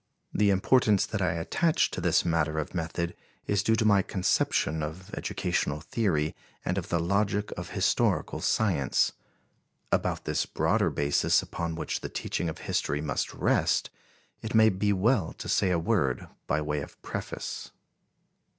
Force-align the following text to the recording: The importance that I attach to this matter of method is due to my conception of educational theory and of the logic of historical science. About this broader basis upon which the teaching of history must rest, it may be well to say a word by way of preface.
The 0.33 0.49
importance 0.49 1.05
that 1.05 1.21
I 1.21 1.33
attach 1.33 1.91
to 1.91 2.01
this 2.01 2.25
matter 2.25 2.57
of 2.57 2.73
method 2.73 3.15
is 3.45 3.61
due 3.61 3.75
to 3.75 3.85
my 3.85 4.01
conception 4.01 4.81
of 4.81 5.13
educational 5.13 5.79
theory 5.79 6.35
and 6.65 6.79
of 6.79 6.89
the 6.89 6.99
logic 6.99 7.51
of 7.55 7.69
historical 7.69 8.39
science. 8.41 9.11
About 9.91 10.25
this 10.25 10.47
broader 10.47 10.89
basis 10.89 11.43
upon 11.43 11.75
which 11.75 12.01
the 12.01 12.09
teaching 12.09 12.49
of 12.49 12.57
history 12.65 12.99
must 12.99 13.31
rest, 13.35 13.91
it 14.41 14.55
may 14.55 14.69
be 14.69 14.91
well 14.91 15.33
to 15.33 15.47
say 15.47 15.69
a 15.69 15.77
word 15.77 16.27
by 16.47 16.61
way 16.61 16.81
of 16.81 16.99
preface. 17.03 17.69